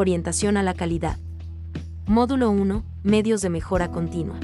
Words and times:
Orientación 0.00 0.56
a 0.56 0.62
la 0.62 0.74
calidad. 0.74 1.18
Módulo 2.06 2.52
1. 2.52 2.84
Medios 3.02 3.40
de 3.40 3.50
mejora 3.50 3.90
continua. 3.90 4.38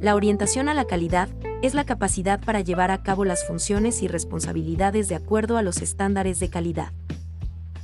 La 0.00 0.16
orientación 0.16 0.68
a 0.68 0.74
la 0.74 0.86
calidad 0.86 1.28
es 1.62 1.74
la 1.74 1.84
capacidad 1.84 2.40
para 2.40 2.62
llevar 2.62 2.90
a 2.90 3.00
cabo 3.04 3.24
las 3.24 3.46
funciones 3.46 4.02
y 4.02 4.08
responsabilidades 4.08 5.08
de 5.08 5.14
acuerdo 5.14 5.56
a 5.56 5.62
los 5.62 5.82
estándares 5.82 6.40
de 6.40 6.50
calidad. 6.50 6.90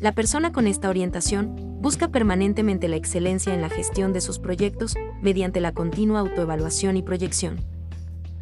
La 0.01 0.11
persona 0.11 0.51
con 0.51 0.67
esta 0.67 0.89
orientación 0.89 1.55
busca 1.81 2.09
permanentemente 2.09 2.89
la 2.89 2.97
excelencia 2.97 3.55
en 3.55 3.61
la 3.61 3.69
gestión 3.69 4.13
de 4.13 4.21
sus 4.21 4.41
proyectos 4.41 4.97
mediante 5.23 5.61
la 5.61 5.71
continua 5.71 6.19
autoevaluación 6.19 6.97
y 6.97 7.03
proyección. 7.03 7.61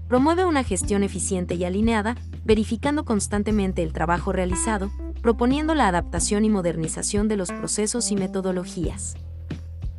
Promueve 0.09 0.47
una 0.47 0.65
gestión 0.65 1.03
eficiente 1.03 1.57
y 1.57 1.65
alineada, 1.67 2.17
verificando 2.47 3.05
constantemente 3.05 3.83
el 3.83 3.93
trabajo 3.93 4.33
realizado, 4.33 4.91
proponiendo 5.21 5.75
la 5.75 5.89
adaptación 5.89 6.45
y 6.45 6.51
modernización 6.51 7.29
de 7.29 7.37
los 7.37 7.51
procesos 7.51 8.11
y 8.11 8.17
metodologías. 8.17 9.15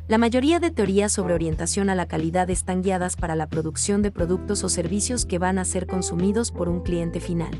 La 0.08 0.18
mayoría 0.18 0.60
de 0.60 0.70
teorías 0.70 1.12
sobre 1.12 1.34
orientación 1.34 1.88
a 1.88 1.94
la 1.94 2.06
calidad 2.06 2.50
están 2.50 2.82
guiadas 2.82 3.16
para 3.16 3.36
la 3.36 3.48
producción 3.48 4.02
de 4.02 4.10
productos 4.10 4.64
o 4.64 4.68
servicios 4.68 5.24
que 5.24 5.38
van 5.38 5.58
a 5.58 5.64
ser 5.64 5.86
consumidos 5.86 6.50
por 6.50 6.68
un 6.68 6.80
cliente 6.80 7.20
final. 7.20 7.50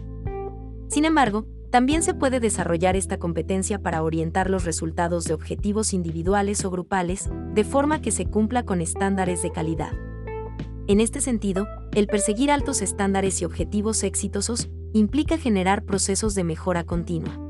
Sin 0.89 1.05
embargo, 1.05 1.47
también 1.71 2.03
se 2.03 2.13
puede 2.13 2.39
desarrollar 2.39 2.97
esta 2.97 3.19
competencia 3.19 3.79
para 3.79 4.03
orientar 4.03 4.51
los 4.51 4.67
resultados 4.67 5.25
de 5.25 5.33
objetivos 5.33 5.95
individuales 5.95 6.65
o 6.67 6.71
grupales, 6.71 7.31
de 7.55 7.65
forma 7.65 8.03
que 8.03 8.11
se 8.11 8.27
cumpla 8.27 8.65
con 8.65 8.83
estándares 8.83 9.43
de 9.43 9.51
calidad. 9.51 9.93
En 10.89 11.01
este 11.01 11.23
sentido, 11.23 11.67
el 11.95 12.09
perseguir 12.09 12.51
altos 12.51 12.83
estándares 12.83 13.41
y 13.41 13.47
objetivos 13.47 14.03
exitosos 14.03 14.69
implica 14.93 15.39
generar 15.39 15.85
procesos 15.85 16.35
de 16.35 16.45
mejora 16.45 16.85
continua. 16.85 17.42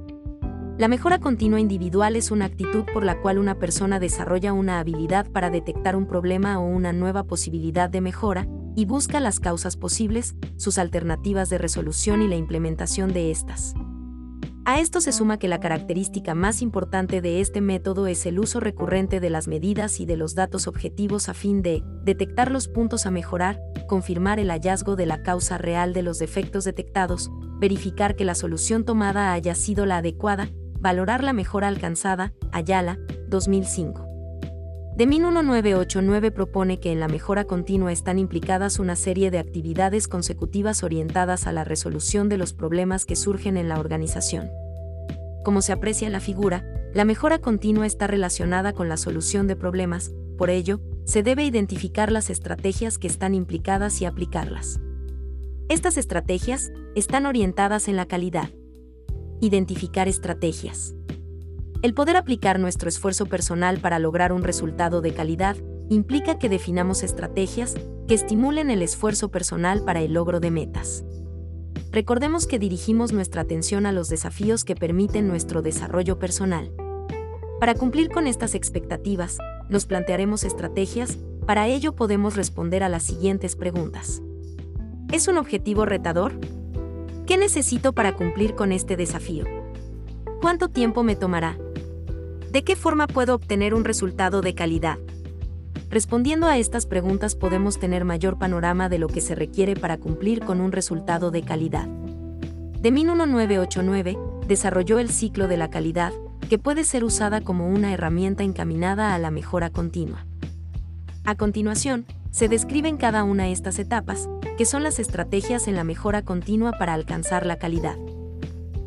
La 0.82 0.88
mejora 0.88 1.20
continua 1.20 1.60
individual 1.60 2.16
es 2.16 2.32
una 2.32 2.46
actitud 2.46 2.82
por 2.92 3.04
la 3.04 3.20
cual 3.20 3.38
una 3.38 3.56
persona 3.56 4.00
desarrolla 4.00 4.52
una 4.52 4.80
habilidad 4.80 5.30
para 5.30 5.48
detectar 5.48 5.94
un 5.94 6.08
problema 6.08 6.58
o 6.58 6.66
una 6.66 6.92
nueva 6.92 7.22
posibilidad 7.22 7.88
de 7.88 8.00
mejora, 8.00 8.48
y 8.74 8.84
busca 8.84 9.20
las 9.20 9.38
causas 9.38 9.76
posibles, 9.76 10.34
sus 10.56 10.78
alternativas 10.78 11.50
de 11.50 11.58
resolución 11.58 12.20
y 12.20 12.26
la 12.26 12.34
implementación 12.34 13.12
de 13.12 13.30
estas. 13.30 13.74
A 14.64 14.80
esto 14.80 15.00
se 15.00 15.12
suma 15.12 15.38
que 15.38 15.46
la 15.46 15.60
característica 15.60 16.34
más 16.34 16.62
importante 16.62 17.20
de 17.20 17.40
este 17.40 17.60
método 17.60 18.08
es 18.08 18.26
el 18.26 18.40
uso 18.40 18.58
recurrente 18.58 19.20
de 19.20 19.30
las 19.30 19.46
medidas 19.46 20.00
y 20.00 20.04
de 20.04 20.16
los 20.16 20.34
datos 20.34 20.66
objetivos 20.66 21.28
a 21.28 21.34
fin 21.34 21.62
de 21.62 21.84
detectar 22.02 22.50
los 22.50 22.66
puntos 22.66 23.06
a 23.06 23.12
mejorar, 23.12 23.60
confirmar 23.86 24.40
el 24.40 24.50
hallazgo 24.50 24.96
de 24.96 25.06
la 25.06 25.22
causa 25.22 25.58
real 25.58 25.92
de 25.92 26.02
los 26.02 26.18
defectos 26.18 26.64
detectados, 26.64 27.30
verificar 27.60 28.16
que 28.16 28.24
la 28.24 28.34
solución 28.34 28.84
tomada 28.84 29.32
haya 29.32 29.54
sido 29.54 29.86
la 29.86 29.98
adecuada, 29.98 30.50
Valorar 30.82 31.22
la 31.22 31.32
mejora 31.32 31.68
alcanzada, 31.68 32.32
Ayala, 32.50 32.98
2005. 33.28 34.04
DEMIN 34.96 35.22
1989 35.22 36.32
propone 36.32 36.80
que 36.80 36.90
en 36.90 36.98
la 36.98 37.06
mejora 37.06 37.44
continua 37.44 37.92
están 37.92 38.18
implicadas 38.18 38.80
una 38.80 38.96
serie 38.96 39.30
de 39.30 39.38
actividades 39.38 40.08
consecutivas 40.08 40.82
orientadas 40.82 41.46
a 41.46 41.52
la 41.52 41.62
resolución 41.62 42.28
de 42.28 42.36
los 42.36 42.52
problemas 42.52 43.04
que 43.04 43.14
surgen 43.14 43.56
en 43.56 43.68
la 43.68 43.78
organización. 43.78 44.50
Como 45.44 45.62
se 45.62 45.70
aprecia 45.70 46.08
en 46.08 46.12
la 46.12 46.18
figura, 46.18 46.64
la 46.92 47.04
mejora 47.04 47.38
continua 47.38 47.86
está 47.86 48.08
relacionada 48.08 48.72
con 48.72 48.88
la 48.88 48.96
solución 48.96 49.46
de 49.46 49.54
problemas, 49.54 50.10
por 50.36 50.50
ello, 50.50 50.80
se 51.04 51.22
debe 51.22 51.44
identificar 51.44 52.10
las 52.10 52.28
estrategias 52.28 52.98
que 52.98 53.06
están 53.06 53.36
implicadas 53.36 54.02
y 54.02 54.04
aplicarlas. 54.04 54.80
Estas 55.68 55.96
estrategias 55.96 56.72
están 56.96 57.26
orientadas 57.26 57.86
en 57.86 57.94
la 57.94 58.06
calidad, 58.06 58.50
identificar 59.42 60.06
estrategias. 60.06 60.94
El 61.82 61.94
poder 61.94 62.16
aplicar 62.16 62.60
nuestro 62.60 62.88
esfuerzo 62.88 63.26
personal 63.26 63.78
para 63.78 63.98
lograr 63.98 64.32
un 64.32 64.44
resultado 64.44 65.00
de 65.00 65.12
calidad 65.12 65.56
implica 65.90 66.38
que 66.38 66.48
definamos 66.48 67.02
estrategias 67.02 67.74
que 68.06 68.14
estimulen 68.14 68.70
el 68.70 68.82
esfuerzo 68.82 69.32
personal 69.32 69.84
para 69.84 70.00
el 70.00 70.12
logro 70.12 70.38
de 70.38 70.52
metas. 70.52 71.04
Recordemos 71.90 72.46
que 72.46 72.60
dirigimos 72.60 73.12
nuestra 73.12 73.42
atención 73.42 73.84
a 73.84 73.92
los 73.92 74.08
desafíos 74.08 74.64
que 74.64 74.76
permiten 74.76 75.26
nuestro 75.26 75.60
desarrollo 75.60 76.20
personal. 76.20 76.72
Para 77.58 77.74
cumplir 77.74 78.10
con 78.10 78.28
estas 78.28 78.54
expectativas, 78.54 79.38
nos 79.68 79.86
plantearemos 79.86 80.44
estrategias, 80.44 81.18
para 81.46 81.66
ello 81.66 81.96
podemos 81.96 82.36
responder 82.36 82.84
a 82.84 82.88
las 82.88 83.02
siguientes 83.02 83.56
preguntas. 83.56 84.22
¿Es 85.12 85.26
un 85.26 85.36
objetivo 85.36 85.84
retador? 85.84 86.38
¿Qué 87.26 87.36
necesito 87.36 87.92
para 87.92 88.16
cumplir 88.16 88.56
con 88.56 88.72
este 88.72 88.96
desafío? 88.96 89.44
¿Cuánto 90.40 90.68
tiempo 90.68 91.04
me 91.04 91.14
tomará? 91.14 91.56
¿De 92.50 92.64
qué 92.64 92.74
forma 92.74 93.06
puedo 93.06 93.36
obtener 93.36 93.74
un 93.74 93.84
resultado 93.84 94.40
de 94.40 94.56
calidad? 94.56 94.98
Respondiendo 95.88 96.48
a 96.48 96.58
estas 96.58 96.86
preguntas 96.86 97.36
podemos 97.36 97.78
tener 97.78 98.04
mayor 98.04 98.38
panorama 98.38 98.88
de 98.88 98.98
lo 98.98 99.06
que 99.06 99.20
se 99.20 99.36
requiere 99.36 99.76
para 99.76 99.98
cumplir 99.98 100.40
con 100.40 100.60
un 100.60 100.72
resultado 100.72 101.30
de 101.30 101.42
calidad. 101.42 101.86
DEMIN 102.80 103.06
1989 103.06 104.18
desarrolló 104.48 104.98
el 104.98 105.08
ciclo 105.08 105.46
de 105.46 105.56
la 105.56 105.70
calidad, 105.70 106.12
que 106.50 106.58
puede 106.58 106.82
ser 106.82 107.04
usada 107.04 107.40
como 107.40 107.68
una 107.68 107.92
herramienta 107.92 108.42
encaminada 108.42 109.14
a 109.14 109.18
la 109.20 109.30
mejora 109.30 109.70
continua. 109.70 110.26
A 111.24 111.36
continuación, 111.36 112.04
se 112.32 112.48
describen 112.48 112.96
cada 112.96 113.24
una 113.24 113.44
de 113.44 113.52
estas 113.52 113.78
etapas, 113.78 114.28
que 114.56 114.64
son 114.64 114.82
las 114.82 114.98
estrategias 114.98 115.68
en 115.68 115.76
la 115.76 115.84
mejora 115.84 116.22
continua 116.22 116.72
para 116.72 116.94
alcanzar 116.94 117.44
la 117.44 117.56
calidad. 117.56 117.96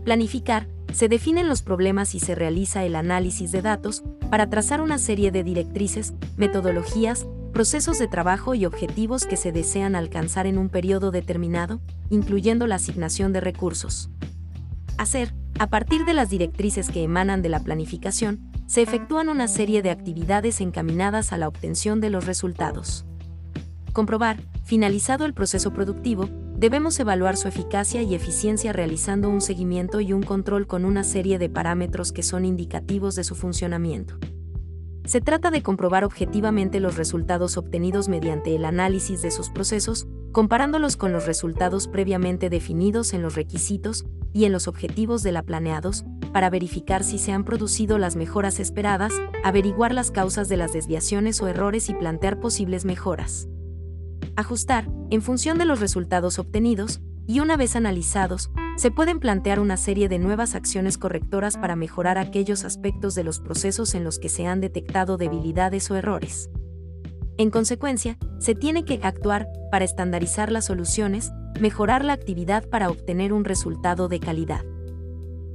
Planificar, 0.03 0.67
se 0.91 1.07
definen 1.09 1.47
los 1.47 1.61
problemas 1.61 2.15
y 2.15 2.19
se 2.19 2.33
realiza 2.33 2.83
el 2.85 2.95
análisis 2.95 3.51
de 3.51 3.61
datos 3.61 4.03
para 4.31 4.49
trazar 4.49 4.81
una 4.81 4.97
serie 4.97 5.31
de 5.31 5.43
directrices, 5.43 6.15
metodologías, 6.37 7.27
procesos 7.53 7.99
de 7.99 8.07
trabajo 8.07 8.55
y 8.55 8.65
objetivos 8.65 9.25
que 9.25 9.37
se 9.37 9.51
desean 9.51 9.95
alcanzar 9.95 10.47
en 10.47 10.57
un 10.57 10.69
periodo 10.69 11.11
determinado, 11.11 11.79
incluyendo 12.09 12.65
la 12.65 12.75
asignación 12.75 13.31
de 13.31 13.41
recursos. 13.41 14.09
Hacer, 14.97 15.33
a 15.59 15.67
partir 15.67 16.05
de 16.05 16.15
las 16.15 16.29
directrices 16.29 16.89
que 16.89 17.03
emanan 17.03 17.43
de 17.43 17.49
la 17.49 17.59
planificación, 17.59 18.51
se 18.65 18.81
efectúan 18.81 19.29
una 19.29 19.47
serie 19.47 19.83
de 19.83 19.91
actividades 19.91 20.61
encaminadas 20.61 21.31
a 21.31 21.37
la 21.37 21.47
obtención 21.47 22.01
de 22.01 22.09
los 22.09 22.25
resultados 22.25 23.05
comprobar, 23.95 24.43
finalizado 24.65 25.25
el 25.25 25.33
proceso 25.33 25.71
productivo, 25.71 26.29
debemos 26.57 26.99
evaluar 26.99 27.37
su 27.37 27.47
eficacia 27.47 28.03
y 28.03 28.13
eficiencia 28.13 28.73
realizando 28.73 29.29
un 29.29 29.39
seguimiento 29.39 30.01
y 30.01 30.11
un 30.11 30.21
control 30.21 30.67
con 30.67 30.83
una 30.83 31.03
serie 31.03 31.39
de 31.39 31.49
parámetros 31.49 32.11
que 32.11 32.21
son 32.21 32.43
indicativos 32.43 33.15
de 33.15 33.23
su 33.23 33.35
funcionamiento. 33.35 34.19
Se 35.05 35.21
trata 35.21 35.49
de 35.49 35.63
comprobar 35.63 36.03
objetivamente 36.03 36.79
los 36.81 36.97
resultados 36.97 37.57
obtenidos 37.57 38.09
mediante 38.09 38.53
el 38.55 38.65
análisis 38.65 39.21
de 39.21 39.31
sus 39.31 39.49
procesos, 39.49 40.07
comparándolos 40.33 40.97
con 40.97 41.13
los 41.13 41.25
resultados 41.25 41.87
previamente 41.87 42.49
definidos 42.49 43.13
en 43.13 43.21
los 43.21 43.35
requisitos 43.35 44.05
y 44.33 44.43
en 44.43 44.51
los 44.51 44.67
objetivos 44.67 45.23
de 45.23 45.31
la 45.31 45.43
planeados, 45.43 46.03
para 46.33 46.49
verificar 46.49 47.05
si 47.05 47.17
se 47.17 47.31
han 47.31 47.45
producido 47.45 47.97
las 47.97 48.17
mejoras 48.17 48.59
esperadas, 48.59 49.13
averiguar 49.45 49.93
las 49.93 50.11
causas 50.11 50.49
de 50.49 50.57
las 50.57 50.73
desviaciones 50.73 51.41
o 51.41 51.47
errores 51.47 51.89
y 51.89 51.93
plantear 51.93 52.41
posibles 52.41 52.83
mejoras 52.83 53.47
ajustar, 54.35 54.89
en 55.09 55.21
función 55.21 55.57
de 55.57 55.65
los 55.65 55.79
resultados 55.79 56.39
obtenidos, 56.39 57.01
y 57.27 57.39
una 57.39 57.57
vez 57.57 57.75
analizados, 57.75 58.51
se 58.77 58.91
pueden 58.91 59.19
plantear 59.19 59.59
una 59.59 59.77
serie 59.77 60.09
de 60.09 60.19
nuevas 60.19 60.53
acciones 60.53 60.97
correctoras 60.97 61.57
para 61.57 61.75
mejorar 61.75 62.17
aquellos 62.17 62.65
aspectos 62.65 63.15
de 63.15 63.23
los 63.23 63.39
procesos 63.39 63.95
en 63.95 64.03
los 64.03 64.19
que 64.19 64.29
se 64.29 64.45
han 64.45 64.61
detectado 64.61 65.17
debilidades 65.17 65.89
o 65.89 65.95
errores. 65.95 66.49
En 67.37 67.49
consecuencia, 67.49 68.17
se 68.39 68.55
tiene 68.55 68.85
que 68.85 68.99
actuar 69.01 69.47
para 69.71 69.85
estandarizar 69.85 70.51
las 70.51 70.65
soluciones, 70.65 71.31
mejorar 71.59 72.05
la 72.05 72.13
actividad 72.13 72.67
para 72.69 72.89
obtener 72.89 73.33
un 73.33 73.45
resultado 73.45 74.07
de 74.07 74.19
calidad. 74.19 74.63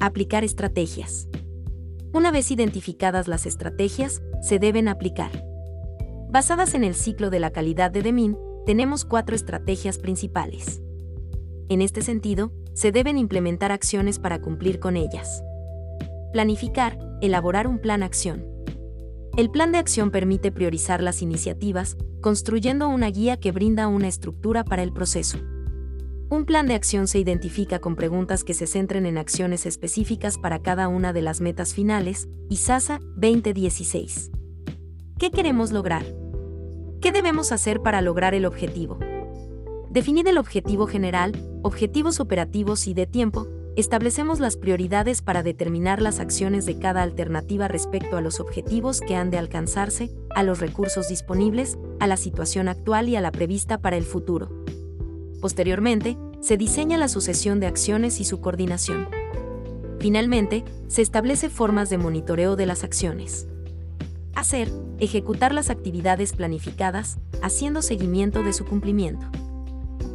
Aplicar 0.00 0.44
estrategias. 0.44 1.28
Una 2.12 2.32
vez 2.32 2.50
identificadas 2.50 3.28
las 3.28 3.46
estrategias, 3.46 4.22
se 4.42 4.58
deben 4.58 4.88
aplicar. 4.88 5.30
Basadas 6.30 6.74
en 6.74 6.84
el 6.84 6.94
ciclo 6.94 7.30
de 7.30 7.40
la 7.40 7.50
calidad 7.50 7.90
de 7.90 8.02
Demin, 8.02 8.36
tenemos 8.70 9.04
cuatro 9.04 9.34
estrategias 9.34 9.98
principales. 9.98 10.80
En 11.68 11.82
este 11.82 12.02
sentido, 12.02 12.52
se 12.72 12.92
deben 12.92 13.18
implementar 13.18 13.72
acciones 13.72 14.20
para 14.20 14.40
cumplir 14.40 14.78
con 14.78 14.96
ellas. 14.96 15.42
Planificar, 16.32 16.96
elaborar 17.20 17.66
un 17.66 17.80
plan 17.80 18.04
acción. 18.04 18.46
El 19.36 19.50
plan 19.50 19.72
de 19.72 19.78
acción 19.78 20.12
permite 20.12 20.52
priorizar 20.52 21.02
las 21.02 21.20
iniciativas, 21.20 21.96
construyendo 22.20 22.88
una 22.88 23.08
guía 23.10 23.38
que 23.38 23.50
brinda 23.50 23.88
una 23.88 24.06
estructura 24.06 24.62
para 24.62 24.84
el 24.84 24.92
proceso. 24.92 25.38
Un 26.28 26.44
plan 26.44 26.68
de 26.68 26.74
acción 26.74 27.08
se 27.08 27.18
identifica 27.18 27.80
con 27.80 27.96
preguntas 27.96 28.44
que 28.44 28.54
se 28.54 28.68
centren 28.68 29.04
en 29.04 29.18
acciones 29.18 29.66
específicas 29.66 30.38
para 30.38 30.62
cada 30.62 30.86
una 30.86 31.12
de 31.12 31.22
las 31.22 31.40
metas 31.40 31.74
finales, 31.74 32.28
ISASA 32.48 33.00
2016. 33.16 34.30
¿Qué 35.18 35.32
queremos 35.32 35.72
lograr? 35.72 36.19
¿Qué 37.00 37.12
debemos 37.12 37.50
hacer 37.50 37.80
para 37.80 38.02
lograr 38.02 38.34
el 38.34 38.44
objetivo? 38.44 38.98
Definir 39.88 40.28
el 40.28 40.36
objetivo 40.36 40.86
general, 40.86 41.32
objetivos 41.62 42.20
operativos 42.20 42.86
y 42.86 42.92
de 42.92 43.06
tiempo, 43.06 43.48
establecemos 43.74 44.38
las 44.38 44.58
prioridades 44.58 45.22
para 45.22 45.42
determinar 45.42 46.02
las 46.02 46.20
acciones 46.20 46.66
de 46.66 46.78
cada 46.78 47.02
alternativa 47.02 47.68
respecto 47.68 48.18
a 48.18 48.20
los 48.20 48.38
objetivos 48.38 49.00
que 49.00 49.16
han 49.16 49.30
de 49.30 49.38
alcanzarse, 49.38 50.10
a 50.34 50.42
los 50.42 50.60
recursos 50.60 51.08
disponibles, 51.08 51.78
a 52.00 52.06
la 52.06 52.18
situación 52.18 52.68
actual 52.68 53.08
y 53.08 53.16
a 53.16 53.22
la 53.22 53.32
prevista 53.32 53.78
para 53.78 53.96
el 53.96 54.04
futuro. 54.04 54.50
Posteriormente, 55.40 56.18
se 56.40 56.58
diseña 56.58 56.98
la 56.98 57.08
sucesión 57.08 57.60
de 57.60 57.66
acciones 57.66 58.20
y 58.20 58.24
su 58.24 58.42
coordinación. 58.42 59.08
Finalmente, 60.00 60.64
se 60.88 61.00
establece 61.00 61.48
formas 61.48 61.88
de 61.88 61.96
monitoreo 61.96 62.56
de 62.56 62.66
las 62.66 62.84
acciones. 62.84 63.48
Hacer, 64.40 64.72
ejecutar 65.00 65.52
las 65.52 65.68
actividades 65.68 66.32
planificadas, 66.32 67.18
haciendo 67.42 67.82
seguimiento 67.82 68.42
de 68.42 68.54
su 68.54 68.64
cumplimiento. 68.64 69.26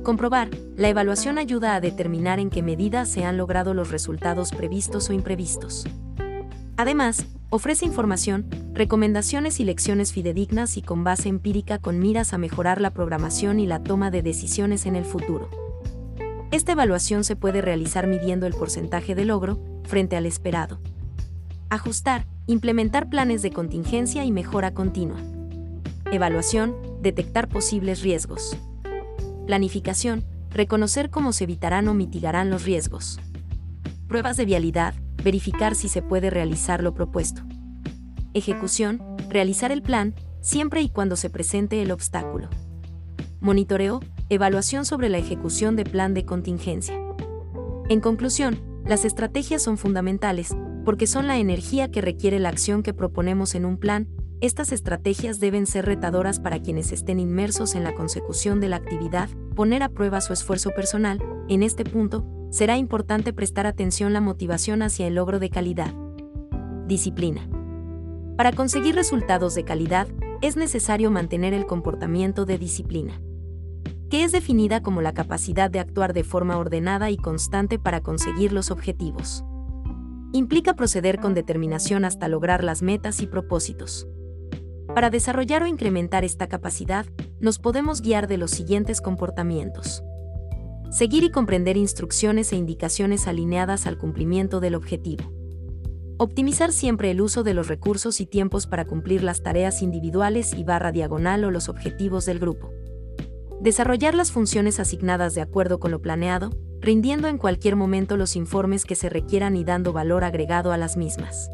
Comprobar, 0.02 0.50
la 0.76 0.90
evaluación 0.90 1.38
ayuda 1.38 1.76
a 1.76 1.80
determinar 1.80 2.40
en 2.40 2.50
qué 2.50 2.64
medida 2.64 3.06
se 3.06 3.24
han 3.24 3.38
logrado 3.38 3.76
los 3.76 3.92
resultados 3.92 4.50
previstos 4.50 5.12
o 5.12 5.14
imprevistos. 5.14 5.86
Además, 6.76 7.28
ofrece 7.52 7.86
información, 7.86 8.50
recomendaciones 8.74 9.60
y 9.60 9.64
lecciones 9.64 10.12
fidedignas 10.12 10.76
y 10.78 10.82
con 10.82 11.04
base 11.04 11.30
empírica 11.30 11.78
con 11.78 12.00
miras 12.00 12.34
a 12.34 12.40
mejorar 12.40 12.82
la 12.82 12.90
programación 12.90 13.60
y 13.60 13.68
la 13.68 13.84
toma 13.84 14.10
de 14.10 14.24
decisiones 14.24 14.88
en 14.88 14.96
el 14.96 15.06
futuro. 15.06 15.52
Esta 16.50 16.72
evaluación 16.72 17.24
se 17.26 17.36
puede 17.36 17.62
realizar 17.62 18.08
midiendo 18.08 18.48
el 18.48 18.56
porcentaje 18.56 19.14
de 19.14 19.26
logro 19.26 19.60
frente 19.84 20.16
al 20.16 20.26
esperado. 20.26 20.80
Ajustar, 21.76 22.26
implementar 22.48 23.10
planes 23.10 23.42
de 23.42 23.52
contingencia 23.52 24.24
y 24.24 24.32
mejora 24.32 24.74
continua. 24.74 25.18
Evaluación, 26.10 26.74
detectar 27.02 27.50
posibles 27.50 28.02
riesgos. 28.02 28.56
Planificación, 29.46 30.24
reconocer 30.52 31.10
cómo 31.10 31.34
se 31.34 31.44
evitarán 31.44 31.90
o 31.90 31.94
mitigarán 31.94 32.50
los 32.50 32.64
riesgos. 32.64 33.20
Pruebas 34.08 34.38
de 34.38 34.46
vialidad, 34.46 34.94
verificar 35.22 35.76
si 35.76 35.90
se 35.90 36.02
puede 36.02 36.30
realizar 36.30 36.82
lo 36.82 36.94
propuesto. 36.94 37.42
Ejecución, 38.34 39.02
realizar 39.30 39.74
el 39.74 39.82
plan, 39.82 40.16
siempre 40.40 40.82
y 40.82 40.88
cuando 40.88 41.18
se 41.18 41.30
presente 41.30 41.82
el 41.82 41.92
obstáculo. 41.92 42.48
Monitoreo, 43.42 44.00
evaluación 44.30 44.86
sobre 44.86 45.10
la 45.10 45.18
ejecución 45.18 45.76
de 45.76 45.84
plan 45.84 46.14
de 46.14 46.24
contingencia. 46.24 46.98
En 47.90 48.00
conclusión, 48.00 48.62
las 48.86 49.04
estrategias 49.04 49.64
son 49.64 49.78
fundamentales, 49.78 50.56
porque 50.86 51.08
son 51.08 51.26
la 51.26 51.38
energía 51.38 51.90
que 51.90 52.02
requiere 52.02 52.40
la 52.40 52.50
acción 52.50 52.84
que 52.84 52.94
proponemos 52.94 53.56
en 53.56 53.66
un 53.66 53.78
plan, 53.78 54.08
estas 54.42 54.72
estrategias 54.72 55.40
deben 55.40 55.66
ser 55.66 55.86
retadoras 55.86 56.40
para 56.40 56.62
quienes 56.62 56.92
estén 56.92 57.20
inmersos 57.20 57.74
en 57.74 57.84
la 57.84 57.96
consecución 57.96 58.60
de 58.60 58.70
la 58.70 58.76
actividad, 58.76 59.30
poner 59.56 59.82
a 59.82 59.90
prueba 59.90 60.22
su 60.22 60.34
esfuerzo 60.34 60.70
personal, 60.76 61.20
en 61.50 61.64
este 61.64 61.84
punto, 61.84 62.26
será 62.52 62.78
importante 62.78 63.34
prestar 63.34 63.66
atención 63.66 64.14
la 64.14 64.22
motivación 64.22 64.84
hacia 64.84 65.08
el 65.08 65.16
logro 65.16 65.40
de 65.40 65.50
calidad. 65.50 65.94
Disciplina. 66.86 67.50
Para 68.38 68.52
conseguir 68.52 68.94
resultados 68.94 69.56
de 69.56 69.64
calidad, 69.64 70.08
es 70.42 70.58
necesario 70.58 71.10
mantener 71.10 71.56
el 71.56 71.66
comportamiento 71.66 72.46
de 72.46 72.60
disciplina 72.60 73.20
que 74.10 74.24
es 74.24 74.32
definida 74.32 74.82
como 74.82 75.02
la 75.02 75.14
capacidad 75.14 75.70
de 75.70 75.80
actuar 75.80 76.14
de 76.14 76.24
forma 76.24 76.58
ordenada 76.58 77.10
y 77.10 77.18
constante 77.18 77.80
para 77.80 78.02
conseguir 78.02 78.54
los 78.54 78.72
objetivos. 78.72 79.44
Implica 80.32 80.76
proceder 80.76 81.20
con 81.20 81.34
determinación 81.34 82.06
hasta 82.06 82.28
lograr 82.28 82.64
las 82.64 82.82
metas 82.82 83.22
y 83.22 83.28
propósitos. 83.28 84.08
Para 84.94 85.10
desarrollar 85.10 85.64
o 85.64 85.68
incrementar 85.68 86.24
esta 86.24 86.48
capacidad, 86.48 87.06
nos 87.40 87.58
podemos 87.58 88.02
guiar 88.02 88.28
de 88.28 88.38
los 88.38 88.52
siguientes 88.52 89.02
comportamientos. 89.02 90.04
Seguir 90.92 91.24
y 91.24 91.32
comprender 91.32 91.76
instrucciones 91.76 92.54
e 92.54 92.58
indicaciones 92.58 93.28
alineadas 93.28 93.88
al 93.88 93.98
cumplimiento 93.98 94.60
del 94.60 94.76
objetivo. 94.76 95.32
Optimizar 96.18 96.72
siempre 96.72 97.12
el 97.12 97.20
uso 97.20 97.44
de 97.44 97.54
los 97.54 97.68
recursos 97.68 98.22
y 98.22 98.26
tiempos 98.26 98.68
para 98.68 98.86
cumplir 98.86 99.24
las 99.24 99.42
tareas 99.44 99.82
individuales 99.82 100.54
y 100.54 100.64
barra 100.64 100.94
diagonal 100.94 101.44
o 101.44 101.52
los 101.52 101.68
objetivos 101.68 102.26
del 102.26 102.40
grupo. 102.40 102.75
Desarrollar 103.62 104.16
las 104.16 104.32
funciones 104.32 104.80
asignadas 104.80 105.34
de 105.34 105.42
acuerdo 105.42 105.80
con 105.80 105.92
lo 105.92 106.02
planeado, 106.02 106.52
rindiendo 106.82 107.28
en 107.28 107.38
cualquier 107.38 107.76
momento 107.76 108.18
los 108.18 108.36
informes 108.36 108.86
que 108.86 108.96
se 108.96 109.10
requieran 109.10 109.56
y 109.56 109.64
dando 109.64 109.94
valor 109.94 110.24
agregado 110.24 110.72
a 110.72 110.78
las 110.78 110.98
mismas. 110.98 111.50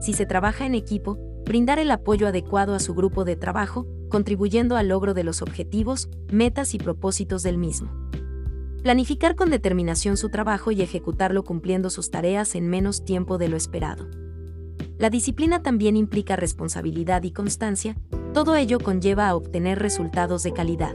Si 0.00 0.12
se 0.12 0.26
trabaja 0.26 0.66
en 0.66 0.74
equipo, 0.74 1.18
brindar 1.44 1.78
el 1.78 1.90
apoyo 1.90 2.28
adecuado 2.28 2.74
a 2.74 2.80
su 2.80 2.94
grupo 2.94 3.24
de 3.24 3.36
trabajo, 3.36 3.86
contribuyendo 4.08 4.76
al 4.76 4.88
logro 4.88 5.14
de 5.14 5.24
los 5.24 5.42
objetivos, 5.42 6.08
metas 6.30 6.74
y 6.74 6.78
propósitos 6.78 7.42
del 7.42 7.56
mismo. 7.56 7.90
Planificar 8.82 9.34
con 9.34 9.50
determinación 9.50 10.16
su 10.16 10.28
trabajo 10.28 10.70
y 10.70 10.82
ejecutarlo 10.82 11.44
cumpliendo 11.44 11.90
sus 11.90 12.10
tareas 12.10 12.54
en 12.54 12.68
menos 12.68 13.04
tiempo 13.04 13.38
de 13.38 13.48
lo 13.48 13.56
esperado. 13.56 14.06
La 14.98 15.10
disciplina 15.10 15.62
también 15.62 15.96
implica 15.96 16.36
responsabilidad 16.36 17.22
y 17.24 17.32
constancia, 17.32 17.96
todo 18.32 18.54
ello 18.54 18.78
conlleva 18.78 19.28
a 19.28 19.34
obtener 19.34 19.78
resultados 19.78 20.42
de 20.42 20.52
calidad. 20.52 20.94